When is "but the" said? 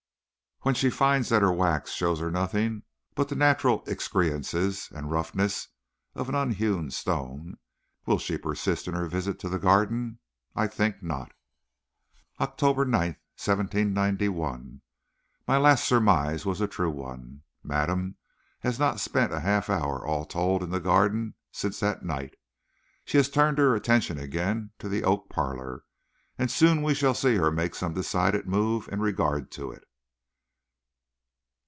3.15-3.35